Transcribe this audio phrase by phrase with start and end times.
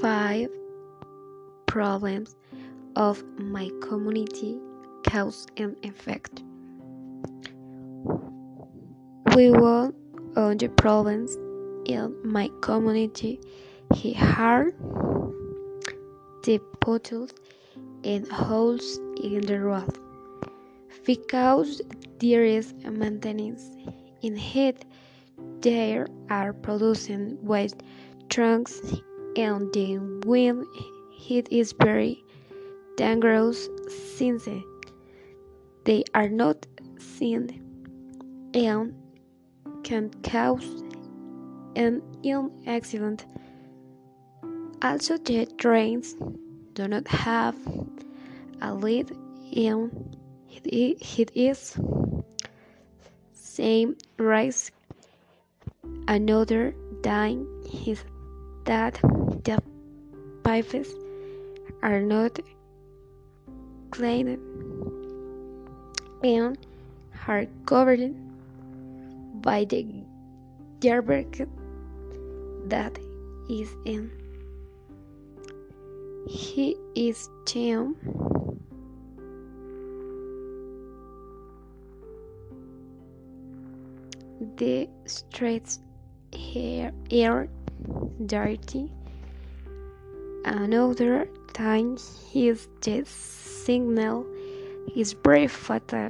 [0.00, 0.48] five
[1.66, 2.36] problems
[2.96, 4.58] of my community
[5.06, 6.42] cause and effect.
[9.36, 9.92] We will
[10.36, 11.36] on the problems
[11.86, 13.40] in my community
[13.94, 14.74] he hard
[16.44, 17.32] the potholes
[18.04, 19.98] and holes in the road
[21.04, 21.82] because
[22.20, 23.62] there is maintenance
[24.22, 24.84] in it
[25.60, 27.82] there are producing waste
[28.28, 28.80] trunks
[29.36, 30.66] and the wind
[31.28, 32.24] it is very
[32.96, 33.68] dangerous
[34.16, 34.48] since
[35.84, 36.66] they are not
[36.98, 37.48] seen
[38.54, 38.94] and
[39.84, 40.82] can cause
[41.76, 43.24] an ill accident.
[44.82, 46.14] Also, the trains
[46.74, 47.56] do not have
[48.60, 49.10] a lid
[49.56, 50.16] and
[50.62, 51.78] it is
[53.32, 54.72] same risk
[56.08, 57.46] another dying
[57.86, 58.02] is
[58.64, 58.94] that
[59.44, 59.62] the
[60.44, 60.94] pipes
[61.82, 62.38] are not
[63.90, 64.38] cleaned
[66.22, 66.58] and
[67.26, 68.14] are covered
[69.42, 69.86] by the
[70.80, 71.42] garbage
[72.66, 72.98] that
[73.48, 74.10] is in.
[76.28, 77.96] He is Tim.
[84.56, 85.80] The streets
[86.32, 87.48] here are
[88.26, 88.90] dirty.
[90.44, 91.96] Another time
[92.32, 94.26] his death signal
[94.96, 96.08] is very fatal.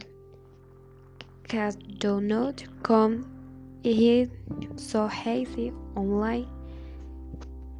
[1.48, 3.26] Cats do not come
[3.82, 4.30] in
[4.76, 6.46] so easy online.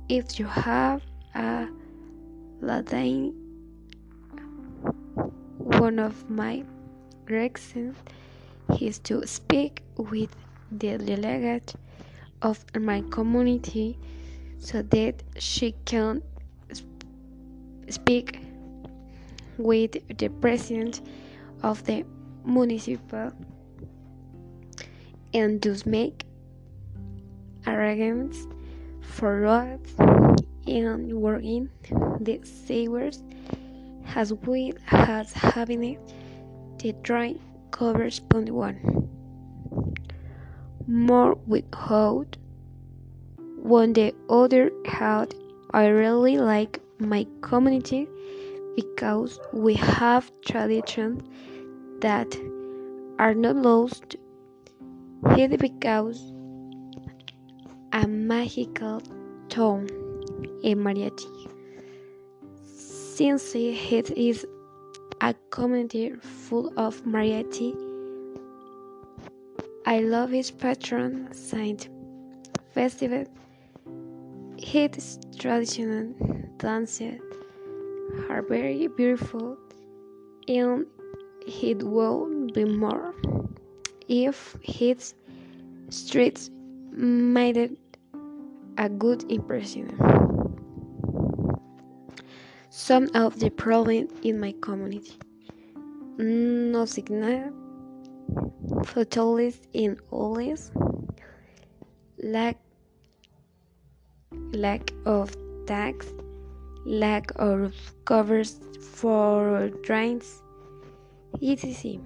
[0.09, 1.03] If you have
[1.35, 1.69] a
[2.61, 3.33] Latin,
[5.57, 6.65] one of my
[7.27, 7.97] reasons
[8.81, 10.35] is to speak with
[10.73, 11.75] the delegate
[12.43, 13.99] of my community
[14.59, 16.23] so that she can
[17.89, 18.41] speak
[19.59, 21.03] with the president
[21.63, 22.05] of the
[22.45, 23.33] municipal
[25.35, 26.25] and thus make
[27.67, 28.47] arrangements
[29.01, 29.95] for roads
[30.67, 31.69] and working
[32.21, 33.23] the sewers
[34.15, 35.99] as well as having
[36.79, 37.35] the dry
[37.71, 39.00] covers point one
[40.91, 42.37] more without
[43.65, 45.35] on the other hand
[45.73, 48.09] I really like my community
[48.75, 51.23] because we have traditions
[52.01, 52.37] that
[53.21, 54.17] are not lost.
[55.37, 56.21] It because
[57.93, 59.01] a magical
[59.49, 59.87] tone
[60.65, 61.51] in mariachi.
[62.65, 64.45] Since it is
[65.21, 67.90] a community full of mariachi
[69.87, 71.89] I love his patron saint
[72.73, 73.25] festival.
[74.59, 76.13] His traditional
[76.59, 77.21] dances
[78.29, 79.57] are very beautiful
[80.49, 80.87] and
[81.47, 83.15] it will be more
[84.09, 85.15] if his
[85.89, 86.51] streets
[86.93, 87.77] made
[88.77, 89.89] a good impression.
[92.69, 95.13] Some of the problems in my community.
[96.19, 97.53] No signal,
[98.85, 100.71] fatalities in oldies,
[102.23, 102.57] lack
[104.53, 105.35] lack of
[105.67, 106.07] tax,
[106.85, 107.75] lack of
[108.05, 108.59] covers
[108.93, 110.43] for drains,
[111.43, 112.01] etc.